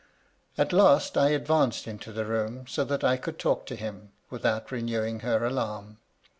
[0.57, 4.71] At last I advanced into the room, so that I could talk to him, without
[4.71, 5.99] renewing her alarm.